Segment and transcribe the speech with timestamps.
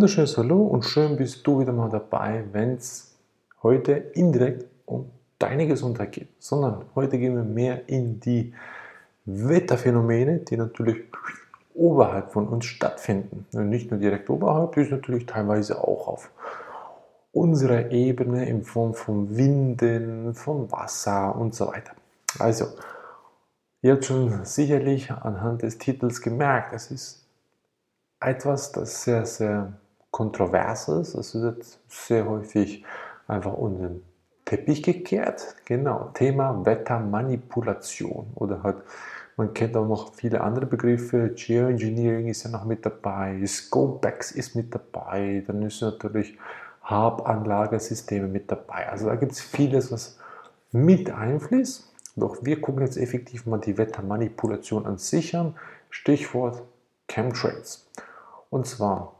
[0.00, 3.18] wunderschönes Hallo und schön bist du wieder mal dabei, wenn es
[3.62, 8.54] heute indirekt um deine Gesundheit geht, sondern heute gehen wir mehr in die
[9.26, 11.04] Wetterphänomene, die natürlich
[11.74, 13.44] oberhalb von uns stattfinden.
[13.52, 16.30] Und nicht nur direkt oberhalb, die ist natürlich teilweise auch auf
[17.32, 21.92] unserer Ebene in Form von Winden, von Wasser und so weiter.
[22.38, 22.68] Also,
[23.82, 27.26] ihr habt schon sicherlich anhand des Titels gemerkt, es ist
[28.18, 29.74] etwas, das sehr, sehr
[30.10, 31.14] kontrovers ist.
[31.14, 32.84] Es wird sehr häufig
[33.26, 34.02] einfach unter den
[34.44, 35.54] Teppich gekehrt.
[35.64, 38.78] Genau, Thema Wettermanipulation oder halt,
[39.36, 41.30] man kennt auch noch viele andere Begriffe.
[41.34, 46.36] Geoengineering ist ja noch mit dabei, Scopex ist mit dabei, dann ist natürlich
[46.82, 48.88] Habanlagesysteme mit dabei.
[48.88, 50.18] Also da gibt es vieles, was
[50.72, 51.86] mit einfließt.
[52.16, 55.54] Doch wir gucken jetzt effektiv mal die Wettermanipulation an sich an.
[55.90, 56.62] Stichwort
[57.08, 57.88] Chemtrails.
[58.50, 59.14] Und zwar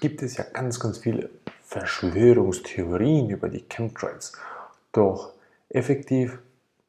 [0.00, 1.30] gibt es ja ganz, ganz viele
[1.62, 4.32] Verschwörungstheorien über die Chemtrails.
[4.92, 5.34] Doch
[5.68, 6.38] effektiv,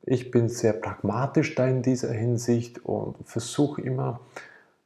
[0.03, 4.21] ich bin sehr pragmatisch da in dieser Hinsicht und versuche immer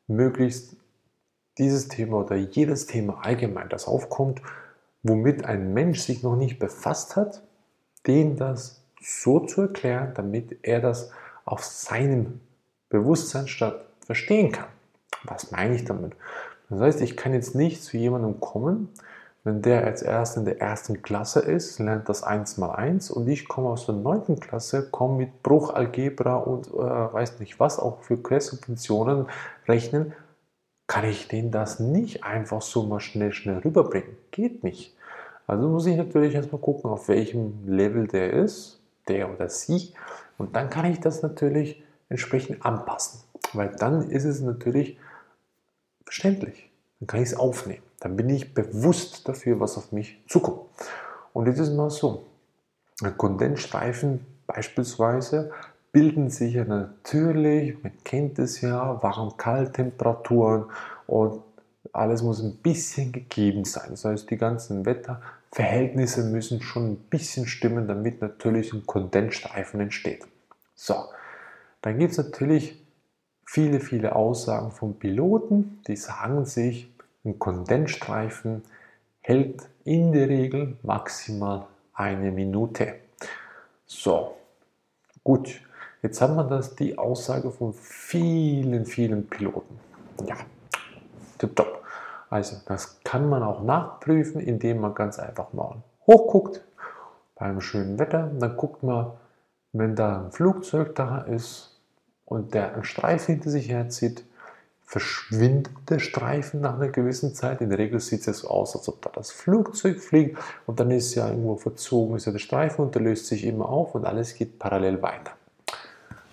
[0.07, 0.75] möglichst
[1.57, 4.41] dieses Thema oder jedes Thema allgemein, das aufkommt,
[5.03, 7.43] womit ein Mensch sich noch nicht befasst hat,
[8.07, 11.11] den das so zu erklären, damit er das
[11.45, 12.39] auf seinem
[12.89, 14.72] Bewusstsein statt verstehen kann.
[15.25, 16.13] Was meine ich damit?
[16.69, 18.89] Das heißt, ich kann jetzt nicht zu jemandem kommen,
[19.43, 23.27] wenn der als erst in der ersten Klasse ist, lernt das 1 mal 1 und
[23.27, 24.39] ich komme aus der 9.
[24.39, 29.27] Klasse, komme mit Bruchalgebra und äh, weiß nicht was, auch für Quersubventionen
[29.67, 30.13] rechnen,
[30.87, 34.15] kann ich denen das nicht einfach so mal schnell, schnell rüberbringen.
[34.31, 34.95] Geht nicht.
[35.45, 39.93] Also muss ich natürlich erstmal gucken, auf welchem Level der ist, der oder sie,
[40.37, 43.21] und dann kann ich das natürlich entsprechend anpassen.
[43.51, 44.97] Weil dann ist es natürlich
[46.05, 46.69] verständlich.
[46.99, 47.83] Dann kann ich es aufnehmen.
[47.99, 50.61] Dann bin ich bewusst dafür, was auf mich zukommt.
[51.33, 52.25] Und jetzt ist mal so.
[53.17, 55.51] Kondensstreifen beispielsweise
[55.91, 60.65] bilden sich ja natürlich, man kennt es ja, warm-kalt-Temperaturen
[61.07, 61.41] und
[61.91, 63.91] alles muss ein bisschen gegeben sein.
[63.91, 70.25] Das heißt, die ganzen Wetterverhältnisse müssen schon ein bisschen stimmen, damit natürlich ein Kondensstreifen entsteht.
[70.75, 70.95] So,
[71.81, 72.82] dann gibt es natürlich
[73.45, 76.91] viele, viele Aussagen von Piloten, die sagen sich,
[77.25, 78.63] ein Kondensstreifen
[79.21, 82.95] hält in der Regel maximal eine Minute.
[83.85, 84.35] So,
[85.23, 85.61] gut.
[86.01, 89.79] Jetzt haben wir das, die Aussage von vielen, vielen Piloten.
[90.27, 90.35] Ja,
[91.37, 91.81] tipptopp.
[92.29, 96.61] Also, das kann man auch nachprüfen, indem man ganz einfach mal hochguckt
[97.35, 98.31] beim schönen Wetter.
[98.37, 99.11] Dann guckt man,
[99.71, 101.72] wenn da ein Flugzeug da ist,
[102.25, 104.23] und der einen Streifen hinter sich herzieht,
[104.93, 107.61] verschwindet der Streifen nach einer gewissen Zeit.
[107.61, 110.79] In der Regel sieht es ja so aus, als ob da das Flugzeug fliegt und
[110.79, 113.95] dann ist ja irgendwo verzogen, ist ja der Streifen und der löst sich immer auf
[113.95, 115.31] und alles geht parallel weiter.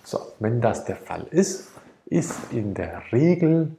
[0.03, 1.69] So, wenn das der Fall ist,
[2.05, 3.75] ist in der Regel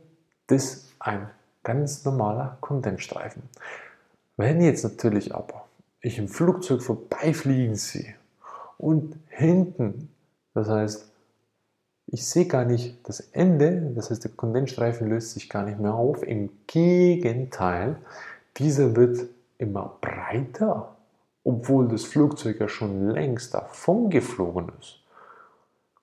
[0.48, 1.28] das ein
[1.62, 3.42] ganz normaler Kondensstreifen.
[4.36, 5.66] Wenn jetzt natürlich aber
[6.00, 8.14] ich im Flugzeug vorbeifliegen sehe
[8.78, 10.12] und hinten,
[10.54, 11.11] das heißt
[12.12, 15.94] ich sehe gar nicht das Ende, das heißt der Kondensstreifen löst sich gar nicht mehr
[15.94, 16.22] auf.
[16.22, 17.96] Im Gegenteil,
[18.58, 19.24] dieser wird
[19.56, 20.94] immer breiter,
[21.42, 24.98] obwohl das Flugzeug ja schon längst davon geflogen ist.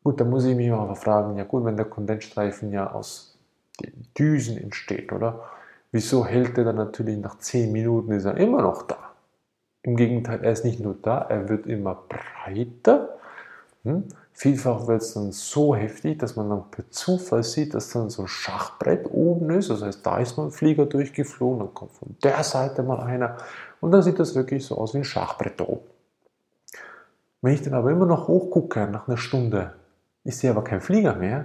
[0.04, 3.38] Gut, da muss ich mich mal fragen, ja gut, wenn der Kondensstreifen ja aus
[3.80, 5.44] den Düsen entsteht, oder?
[5.92, 9.14] Wieso hält er dann natürlich nach 10 Minuten ist er immer noch da?
[9.84, 13.18] Im Gegenteil, er ist nicht nur da, er wird immer breiter.
[13.84, 14.06] Hm?
[14.40, 18.22] Vielfach wird es dann so heftig, dass man dann per Zufall sieht, dass dann so
[18.22, 19.70] ein Schachbrett oben ist.
[19.70, 23.36] Das heißt, da ist mal ein Flieger durchgeflogen, dann kommt von der Seite mal einer
[23.82, 25.86] und dann sieht das wirklich so aus wie ein Schachbrett da oben.
[27.42, 29.74] Wenn ich dann aber immer noch hochgucke nach einer Stunde,
[30.24, 31.44] ich sehe aber kein Flieger mehr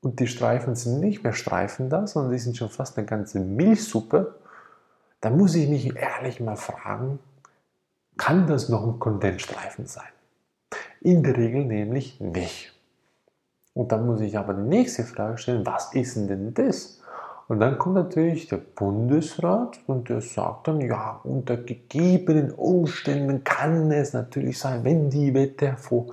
[0.00, 3.38] und die Streifen sind nicht mehr Streifen da, sondern die sind schon fast eine ganze
[3.38, 4.34] Milchsuppe,
[5.20, 7.18] dann muss ich mich ehrlich mal fragen,
[8.16, 10.08] kann das noch ein Kondensstreifen sein?
[11.04, 12.72] In der Regel nämlich nicht.
[13.74, 16.98] Und dann muss ich aber die nächste Frage stellen, was ist denn das?
[17.46, 23.92] Und dann kommt natürlich der Bundesrat und der sagt dann, ja, unter gegebenen Umständen kann
[23.92, 26.06] es natürlich sein, wenn die Wetter vor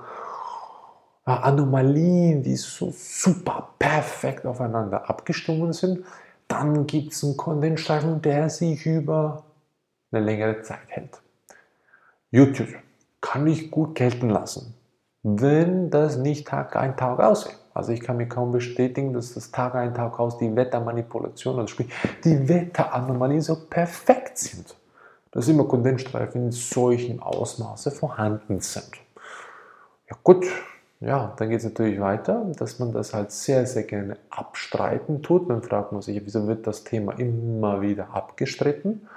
[1.24, 6.04] Anomalien, die so super perfekt aufeinander abgestimmt sind,
[6.48, 9.42] dann gibt es einen Kondensstreifen, der sich über
[10.10, 11.22] eine längere Zeit hält.
[12.30, 12.74] YouTube
[13.22, 14.74] kann ich gut gelten lassen
[15.22, 17.56] wenn das nicht Tag ein, Tag aussieht.
[17.74, 21.68] Also ich kann mir kaum bestätigen, dass das Tag ein, Tag aus die Wettermanipulation, also
[21.68, 21.88] sprich
[22.24, 24.74] die Wetteranomalien so perfekt sind,
[25.30, 28.90] dass immer Kondensstreifen in solchem Ausmaße vorhanden sind.
[30.10, 30.46] Ja gut,
[31.00, 35.48] ja, dann geht es natürlich weiter, dass man das halt sehr, sehr gerne abstreiten tut.
[35.48, 39.08] Dann fragt man sich, wieso wird das Thema immer wieder abgestritten?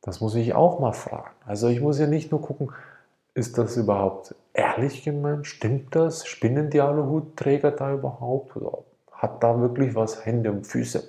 [0.00, 1.34] Das muss ich auch mal fragen.
[1.44, 2.70] Also ich muss ja nicht nur gucken,
[3.34, 5.46] ist das überhaupt ehrlich gemeint?
[5.46, 6.26] Stimmt das?
[6.26, 8.56] Spinnen die Aluhutträger da überhaupt?
[8.56, 8.78] Oder
[9.12, 11.02] hat da wirklich was Hände und Füße?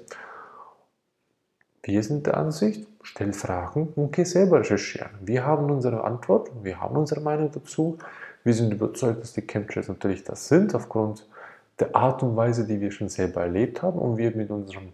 [1.83, 5.11] Wir sind der Ansicht, stell Fragen und geh selber recherchieren.
[5.21, 7.99] Wir haben unsere Antwort, wir haben unsere Meinung dazu.
[8.43, 11.27] Wir sind überzeugt, dass die Chemtrails natürlich das sind, aufgrund
[11.79, 14.93] der Art und Weise, die wir schon selber erlebt haben und wir mit unserem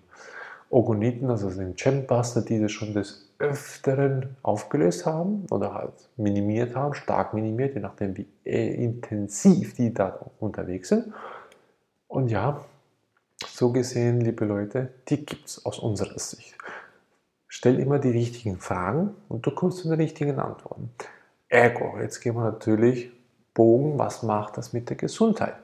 [0.72, 7.34] Ogoniten, also den Gembuster, diese schon des Öfteren aufgelöst haben oder halt minimiert haben, stark
[7.34, 11.14] minimiert, je nachdem wie intensiv die da unterwegs sind.
[12.08, 12.64] Und ja,
[13.46, 16.56] so gesehen, liebe Leute, die gibt es aus unserer Sicht.
[17.48, 20.90] Stell immer die richtigen Fragen und du kommst zu den richtigen Antworten.
[21.50, 23.12] Ergo, jetzt gehen wir natürlich
[23.54, 25.56] Bogen, was macht das mit der Gesundheit?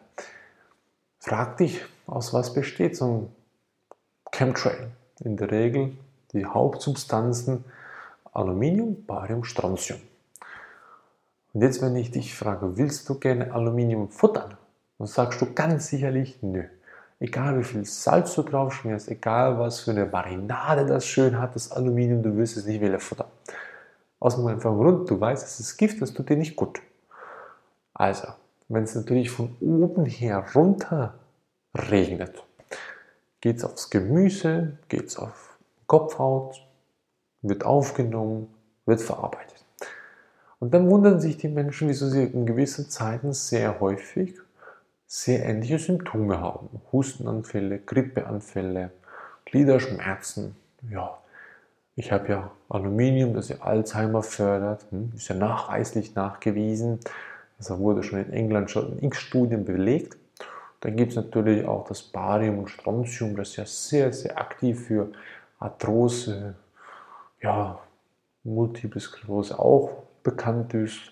[1.20, 3.36] Frag dich, aus was besteht so ein
[4.32, 4.92] Chemtrail?
[5.20, 5.94] In der Regel
[6.34, 7.66] die Hauptsubstanzen
[8.34, 10.00] Aluminium, Barium, Strontium.
[11.54, 14.56] Und jetzt, wenn ich dich frage, willst du gerne Aluminium futtern?
[15.00, 16.66] Dann sagst du ganz sicherlich nö.
[17.20, 21.56] Egal wie viel Salz du drauf schmierst, egal was für eine Marinade das schön hat,
[21.56, 23.28] das Aluminium, du wirst es nicht wieder futtern.
[24.20, 26.80] Aus dem einfachen Grund, du weißt, es ist Gift, das tut dir nicht gut.
[27.96, 28.28] Also,
[28.68, 31.16] wenn es natürlich von oben her runter
[31.74, 32.44] regnet,
[33.42, 36.66] geht es aufs Gemüse, geht es auf Kopfhaut,
[37.42, 38.54] wird aufgenommen,
[38.86, 39.64] wird verarbeitet.
[40.60, 44.34] Und dann wundern sich die Menschen, wieso sie in gewissen Zeiten sehr häufig
[45.08, 46.70] sehr ähnliche Symptome haben.
[46.92, 48.92] Hustenanfälle, Grippeanfälle,
[49.46, 50.56] Gliederschmerzen.
[50.90, 51.18] Ja,
[51.96, 57.00] ich habe ja Aluminium, das ja Alzheimer fördert, hm, ist ja nachweislich nachgewiesen.
[57.58, 60.18] Das wurde schon in England schon in x Studien belegt.
[60.82, 65.12] Dann gibt es natürlich auch das Barium und Strontium, das ja sehr, sehr aktiv für
[65.60, 66.56] Arthrose,
[67.42, 67.80] ja,
[68.44, 71.12] Multiple Sklerose auch bekannt ist.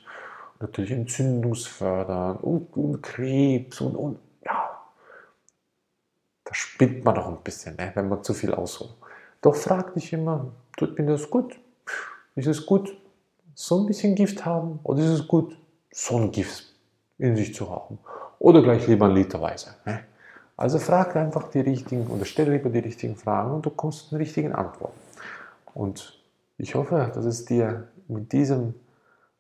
[0.60, 4.80] Natürlich entzündungsfördernd und, und Krebs und, und ja,
[6.46, 8.94] da spinnt man doch ein bisschen, ne, wenn man zu viel ausholt.
[9.42, 11.60] Doch frag dich immer, tut mir das gut?
[12.36, 12.98] Ist es gut,
[13.54, 15.58] so ein bisschen Gift haben oder ist es gut,
[15.92, 16.66] so ein Gift
[17.18, 18.00] in sich zu haben?
[18.40, 19.76] Oder gleich lieber literweise.
[19.86, 20.02] Ne?
[20.58, 24.10] Also frag einfach die richtigen oder stell lieber die richtigen Fragen und du kommst zu
[24.12, 25.00] den richtigen Antworten.
[25.74, 26.18] Und
[26.58, 28.76] ich hoffe, dass es dir mit diesem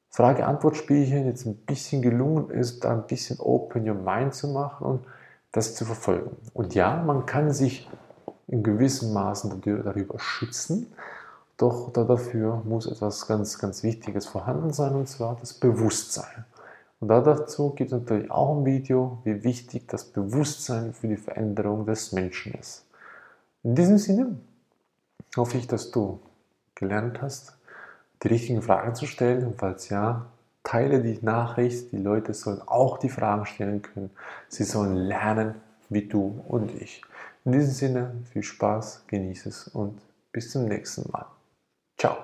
[0.09, 5.05] Frage-Antwort-Spielchen jetzt ein bisschen gelungen ist, da ein bisschen Open Your Mind zu machen und
[5.51, 6.35] das zu verfolgen.
[6.53, 7.89] Und ja, man kann sich
[8.47, 10.93] in gewissem Maßen darüber schützen,
[11.57, 16.45] doch dafür muss etwas ganz, ganz Wichtiges vorhanden sein, und zwar das Bewusstsein.
[16.99, 21.85] Und dazu gibt es natürlich auch ein Video, wie wichtig das Bewusstsein für die Veränderung
[21.85, 22.85] des Menschen ist.
[23.63, 24.37] In diesem Sinne
[25.35, 26.19] hoffe ich, dass du
[26.75, 27.57] gelernt hast,
[28.23, 29.45] die richtigen Fragen zu stellen.
[29.45, 30.27] Und falls ja,
[30.65, 31.91] teile die Nachricht.
[31.93, 34.09] Die Leute sollen auch die Fragen stellen können.
[34.49, 35.55] Sie sollen lernen,
[35.89, 37.01] wie du und ich.
[37.45, 41.27] In diesem Sinne, viel Spaß, genieße es und bis zum nächsten Mal.
[41.97, 42.17] Ciao.